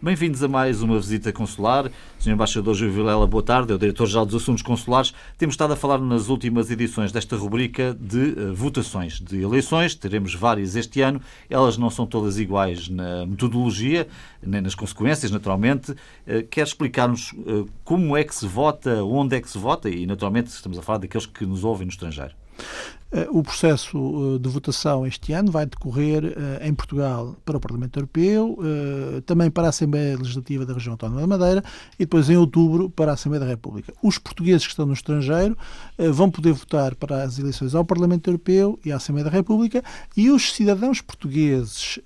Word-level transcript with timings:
Bem-vindos 0.00 0.44
a 0.44 0.46
mais 0.46 0.80
uma 0.80 0.96
visita 0.96 1.32
consular. 1.32 1.90
Sr. 2.20 2.30
Embaixador 2.30 2.72
Gil 2.76 2.88
Vilela, 2.88 3.26
boa 3.26 3.42
tarde. 3.42 3.72
É 3.72 3.74
o 3.74 3.78
Diretor-Geral 3.78 4.24
dos 4.24 4.40
Assuntos 4.40 4.62
Consulares. 4.62 5.12
Temos 5.36 5.54
estado 5.54 5.72
a 5.72 5.76
falar 5.76 5.98
nas 5.98 6.28
últimas 6.28 6.70
edições 6.70 7.10
desta 7.10 7.34
rubrica 7.34 7.98
de 8.00 8.30
uh, 8.30 8.54
votações 8.54 9.18
de 9.18 9.42
eleições. 9.42 9.96
Teremos 9.96 10.36
várias 10.36 10.76
este 10.76 11.00
ano. 11.00 11.20
Elas 11.50 11.76
não 11.76 11.90
são 11.90 12.06
todas 12.06 12.38
iguais 12.38 12.88
na 12.88 13.26
metodologia, 13.26 14.06
nem 14.40 14.60
nas 14.60 14.76
consequências, 14.76 15.32
naturalmente. 15.32 15.90
Uh, 15.90 16.46
quer 16.48 16.64
explicar-nos 16.64 17.32
uh, 17.32 17.68
como 17.82 18.16
é 18.16 18.22
que 18.22 18.36
se 18.36 18.46
vota, 18.46 19.02
onde 19.02 19.34
é 19.34 19.40
que 19.40 19.50
se 19.50 19.58
vota 19.58 19.90
e, 19.90 20.06
naturalmente, 20.06 20.46
estamos 20.46 20.78
a 20.78 20.82
falar 20.82 20.98
daqueles 20.98 21.26
que 21.26 21.44
nos 21.44 21.64
ouvem 21.64 21.86
no 21.86 21.90
estrangeiro. 21.90 22.34
Eh, 23.10 23.26
o 23.30 23.42
processo 23.42 24.36
eh, 24.36 24.38
de 24.38 24.48
votação 24.50 25.06
este 25.06 25.32
ano 25.32 25.50
vai 25.50 25.64
decorrer 25.64 26.24
eh, 26.26 26.68
em 26.68 26.74
Portugal 26.74 27.34
para 27.42 27.56
o 27.56 27.60
Parlamento 27.60 27.98
Europeu, 27.98 28.58
também 29.24 29.50
para 29.50 29.66
a 29.66 29.70
Assembleia 29.70 30.16
Legislativa 30.16 30.66
da 30.66 30.74
Região 30.74 30.92
Autónoma 30.92 31.20
da 31.20 31.26
Madeira 31.26 31.64
e 31.94 32.04
depois 32.04 32.28
em 32.28 32.36
outubro 32.36 32.90
para 32.90 33.10
a 33.12 33.14
Assembleia 33.14 33.44
da 33.44 33.50
República. 33.50 33.92
Os 34.02 34.18
portugueses 34.18 34.66
que 34.66 34.72
estão 34.72 34.86
no 34.86 34.92
estrangeiro 34.92 35.56
vão 36.12 36.30
poder 36.30 36.52
votar 36.52 36.94
para 36.94 37.22
as 37.22 37.38
eleições 37.38 37.74
ao 37.74 37.84
Parlamento 37.84 38.28
Europeu 38.28 38.78
e 38.84 38.92
à 38.92 38.96
Assembleia 38.96 39.24
da 39.24 39.30
República 39.30 39.82
e 40.16 40.30
os 40.30 40.54
cidadãos 40.54 41.00
portugueses 41.00 41.98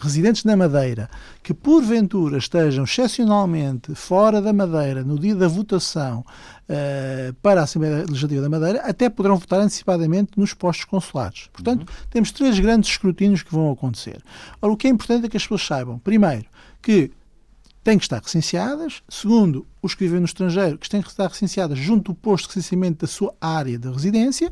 residentes 0.00 0.44
na 0.44 0.56
Madeira 0.56 1.08
que 1.42 1.54
porventura 1.54 2.38
estejam 2.38 2.84
excepcionalmente 2.84 3.94
fora 3.94 4.40
da 4.40 4.52
Madeira 4.52 5.02
no 5.02 5.18
dia 5.18 5.34
da 5.34 5.48
votação 5.48 6.24
para 7.42 7.60
a 7.60 7.64
Assembleia 7.64 8.04
Legislativa 8.08 8.42
da 8.42 8.48
Madeira 8.48 8.80
até 8.80 9.08
poderão 9.10 9.36
votar 9.36 9.60
antecipadamente 9.60 10.32
nos 10.36 10.54
postos 10.54 10.84
consulares. 10.84 11.48
Portanto, 11.52 11.80
uhum. 11.80 12.06
temos 12.10 12.32
três 12.32 12.58
grandes 12.58 12.90
escrutínios 12.90 13.42
que 13.42 13.52
vão 13.52 13.70
acontecer. 13.70 14.22
Ora, 14.60 14.72
o 14.72 14.76
que 14.76 14.86
é 14.86 14.90
importante 14.90 15.26
é 15.26 15.28
que 15.28 15.36
as 15.36 15.42
pessoas 15.42 15.66
saibam, 15.66 15.98
primeiro, 15.98 16.46
que 16.80 17.10
têm 17.84 17.98
que 17.98 18.04
estar 18.04 18.20
recenseadas. 18.20 19.02
Segundo, 19.08 19.66
os 19.82 19.94
que 19.94 20.04
vivem 20.04 20.20
no 20.20 20.24
estrangeiro, 20.24 20.78
que 20.78 20.88
têm 20.88 21.02
que 21.02 21.08
estar 21.08 21.28
recenseadas 21.28 21.78
junto 21.78 22.12
do 22.12 22.14
posto 22.18 22.48
de 22.48 22.54
recenseamento 22.56 23.04
da 23.04 23.06
sua 23.06 23.34
área 23.38 23.78
de 23.78 23.88
residência. 23.88 24.48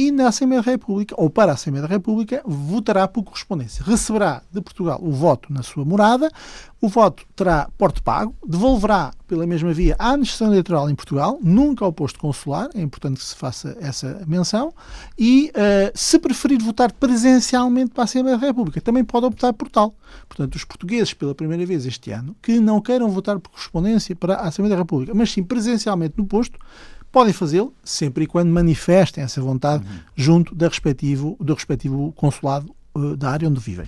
e 0.00 0.10
na 0.10 0.28
Assembleia 0.28 0.62
da 0.62 0.70
República, 0.70 1.14
ou 1.18 1.28
para 1.28 1.52
a 1.52 1.54
Assembleia 1.56 1.86
da 1.86 1.92
República, 1.92 2.40
votará 2.46 3.06
por 3.06 3.22
correspondência. 3.22 3.84
Receberá 3.84 4.40
de 4.50 4.58
Portugal 4.62 4.98
o 5.02 5.12
voto 5.12 5.52
na 5.52 5.62
sua 5.62 5.84
morada, 5.84 6.30
o 6.80 6.88
voto 6.88 7.22
terá 7.36 7.68
porte 7.76 8.00
pago, 8.00 8.34
devolverá 8.42 9.12
pela 9.28 9.46
mesma 9.46 9.74
via 9.74 9.94
à 9.98 10.12
administração 10.12 10.46
eleitoral 10.46 10.88
em 10.88 10.94
Portugal, 10.94 11.38
nunca 11.42 11.84
ao 11.84 11.92
posto 11.92 12.18
consular, 12.18 12.70
é 12.74 12.80
importante 12.80 13.18
que 13.18 13.24
se 13.26 13.36
faça 13.36 13.76
essa 13.78 14.24
menção, 14.26 14.72
e 15.18 15.52
uh, 15.54 15.92
se 15.94 16.18
preferir 16.18 16.62
votar 16.62 16.90
presencialmente 16.92 17.90
para 17.90 18.04
a 18.04 18.04
Assembleia 18.04 18.38
da 18.38 18.46
República, 18.46 18.80
também 18.80 19.04
pode 19.04 19.26
optar 19.26 19.52
por 19.52 19.68
tal. 19.68 19.94
Portanto, 20.26 20.54
os 20.54 20.64
portugueses, 20.64 21.12
pela 21.12 21.34
primeira 21.34 21.66
vez 21.66 21.84
este 21.84 22.10
ano, 22.10 22.34
que 22.40 22.58
não 22.58 22.80
queiram 22.80 23.10
votar 23.10 23.38
por 23.38 23.50
correspondência 23.50 24.16
para 24.16 24.36
a 24.36 24.48
Assembleia 24.48 24.76
da 24.76 24.82
República, 24.82 25.12
mas 25.14 25.30
sim 25.30 25.42
presencialmente 25.42 26.14
no 26.16 26.24
posto, 26.24 26.58
podem 27.10 27.32
fazê-lo 27.32 27.72
sempre 27.82 28.24
e 28.24 28.26
quando 28.26 28.50
manifestem 28.50 29.22
essa 29.24 29.40
vontade 29.40 29.84
uhum. 29.84 29.98
junto 30.16 30.54
da 30.54 30.68
respectivo, 30.68 31.36
do 31.40 31.54
respectivo 31.54 32.12
consulado 32.12 32.74
uh, 32.94 33.16
da 33.16 33.30
área 33.30 33.48
onde 33.48 33.60
vivem. 33.60 33.86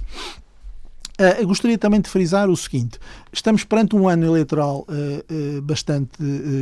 Uh, 1.22 1.46
gostaria 1.46 1.78
também 1.78 2.00
de 2.00 2.10
frisar 2.10 2.50
o 2.50 2.56
seguinte: 2.56 2.98
estamos 3.32 3.62
perante 3.62 3.94
um 3.94 4.08
ano 4.08 4.26
eleitoral 4.26 4.84
uh, 4.88 5.58
uh, 5.58 5.62
bastante 5.62 6.18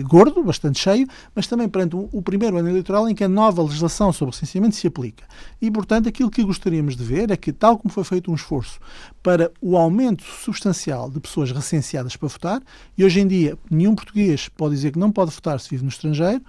gordo, 0.07 0.45
bastante 0.45 0.79
cheio, 0.79 1.07
mas 1.35 1.47
também 1.47 1.67
perante 1.67 1.97
um, 1.97 2.11
o 2.13 2.21
primeiro 2.21 2.59
ano 2.59 2.69
eleitoral 2.69 3.09
em 3.09 3.15
que 3.15 3.25
a 3.25 3.29
nova 3.29 3.63
legislação 3.63 4.13
sobre 4.13 4.35
licenciamento 4.35 4.77
se 4.77 4.87
aplica. 4.87 5.25
E, 5.63 5.71
portanto, 5.71 6.11
aquilo 6.11 6.31
que 6.31 6.45
gostaríamos 6.45 6.95
de 6.95 7.03
ver 7.03 7.31
é 7.31 7.39
que, 7.39 7.53
tal 7.53 7.79
como 7.79 7.91
foi 7.91 8.05
feito 8.05 8.31
um 8.31 8.35
esforço 8.35 8.79
para 9.23 9.51
o 9.63 9.79
aumento 9.79 10.25
substancial 10.25 11.11
de 11.11 11.21
pessoas 11.21 11.51
recenseadas 11.53 12.15
para 12.17 12.29
votar, 12.29 12.63
e 12.99 13.03
hoje 13.03 13.21
em 13.21 13.27
dia 13.27 13.57
nenhum 13.71 13.95
português 13.95 14.51
pode 14.51 14.75
dizer 14.75 14.93
que 14.93 14.99
não 14.99 15.11
pode 15.11 15.31
votar 15.31 15.59
se 15.59 15.71
vive 15.71 15.85
no 15.85 15.89
estrangeiro, 15.89 16.43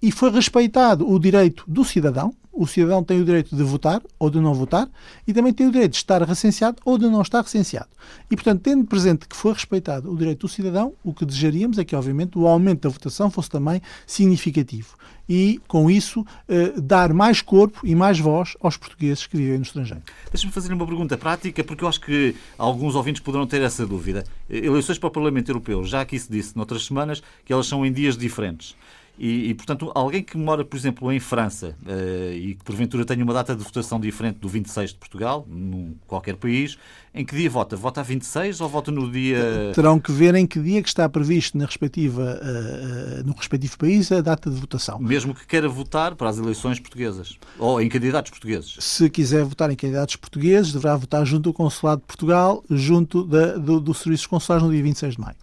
e 0.00 0.12
foi 0.12 0.30
respeitado 0.30 1.10
o 1.10 1.18
direito 1.18 1.64
do 1.66 1.84
cidadão, 1.84 2.32
o 2.54 2.66
cidadão 2.66 3.02
tem 3.02 3.20
o 3.20 3.24
direito 3.24 3.54
de 3.54 3.62
votar 3.62 4.00
ou 4.18 4.30
de 4.30 4.40
não 4.40 4.54
votar 4.54 4.88
e 5.26 5.32
também 5.32 5.52
tem 5.52 5.66
o 5.66 5.72
direito 5.72 5.92
de 5.92 5.98
estar 5.98 6.22
recenseado 6.22 6.76
ou 6.84 6.96
de 6.96 7.06
não 7.06 7.22
estar 7.22 7.42
recenseado. 7.42 7.88
E, 8.30 8.36
portanto, 8.36 8.62
tendo 8.62 8.84
presente 8.84 9.26
que 9.26 9.36
foi 9.36 9.52
respeitado 9.52 10.10
o 10.10 10.16
direito 10.16 10.40
do 10.40 10.48
cidadão, 10.48 10.92
o 11.02 11.12
que 11.12 11.24
desejaríamos 11.24 11.78
é 11.78 11.84
que, 11.84 11.96
obviamente, 11.96 12.38
o 12.38 12.46
aumento 12.46 12.82
da 12.82 12.88
votação 12.88 13.30
fosse 13.30 13.50
também 13.50 13.80
significativo 14.06 14.96
e, 15.28 15.60
com 15.66 15.90
isso, 15.90 16.24
eh, 16.48 16.74
dar 16.76 17.12
mais 17.12 17.40
corpo 17.40 17.80
e 17.84 17.94
mais 17.94 18.18
voz 18.18 18.56
aos 18.60 18.76
portugueses 18.76 19.26
que 19.26 19.36
vivem 19.36 19.56
no 19.56 19.62
estrangeiro. 19.62 20.02
Deixa-me 20.30 20.52
fazer 20.52 20.72
uma 20.72 20.86
pergunta 20.86 21.16
prática, 21.16 21.64
porque 21.64 21.84
eu 21.84 21.88
acho 21.88 22.00
que 22.00 22.34
alguns 22.58 22.94
ouvintes 22.94 23.22
poderão 23.22 23.46
ter 23.46 23.62
essa 23.62 23.86
dúvida. 23.86 24.24
Eleições 24.48 24.98
para 24.98 25.08
o 25.08 25.10
Parlamento 25.10 25.48
Europeu, 25.48 25.84
já 25.84 26.02
aqui 26.02 26.18
se 26.18 26.30
disse 26.30 26.56
noutras 26.56 26.84
semanas 26.84 27.22
que 27.44 27.52
elas 27.52 27.66
são 27.66 27.84
em 27.86 27.92
dias 27.92 28.16
diferentes. 28.16 28.76
E, 29.18 29.50
e, 29.50 29.54
portanto, 29.54 29.92
alguém 29.94 30.22
que 30.22 30.36
mora, 30.36 30.64
por 30.64 30.76
exemplo, 30.76 31.12
em 31.12 31.20
França 31.20 31.76
uh, 31.86 32.32
e 32.32 32.54
que 32.56 32.64
porventura 32.64 33.04
tenha 33.04 33.22
uma 33.22 33.32
data 33.32 33.54
de 33.54 33.62
votação 33.62 34.00
diferente 34.00 34.38
do 34.38 34.48
26 34.48 34.90
de 34.90 34.96
Portugal, 34.96 35.46
num 35.48 35.94
qualquer 36.06 36.34
país, 36.36 36.76
em 37.14 37.24
que 37.24 37.34
dia 37.36 37.48
vota? 37.48 37.76
Vota 37.76 38.00
a 38.00 38.04
26 38.04 38.60
ou 38.60 38.68
vota 38.68 38.90
no 38.90 39.10
dia. 39.10 39.72
Terão 39.72 40.00
que 40.00 40.10
ver 40.10 40.34
em 40.34 40.46
que 40.46 40.58
dia 40.58 40.82
que 40.82 40.88
está 40.88 41.08
previsto 41.08 41.56
na 41.56 41.64
respectiva, 41.64 42.40
uh, 42.42 43.24
no 43.24 43.34
respectivo 43.34 43.78
país 43.78 44.10
a 44.10 44.20
data 44.20 44.50
de 44.50 44.56
votação. 44.60 44.98
Mesmo 44.98 45.32
que 45.32 45.46
queira 45.46 45.68
votar 45.68 46.16
para 46.16 46.28
as 46.28 46.38
eleições 46.38 46.80
portuguesas 46.80 47.38
ou 47.58 47.80
em 47.80 47.88
candidatos 47.88 48.30
portugueses. 48.30 48.76
Se 48.80 49.08
quiser 49.08 49.44
votar 49.44 49.70
em 49.70 49.76
candidatos 49.76 50.16
portugueses, 50.16 50.72
deverá 50.72 50.96
votar 50.96 51.24
junto 51.24 51.44
do 51.44 51.52
Consulado 51.52 52.00
de 52.00 52.06
Portugal, 52.08 52.64
junto 52.68 53.24
da, 53.24 53.56
do, 53.58 53.80
do 53.80 53.94
Serviço 53.94 54.28
Consulares 54.28 54.64
no 54.64 54.72
dia 54.72 54.82
26 54.82 55.14
de 55.14 55.20
maio. 55.20 55.36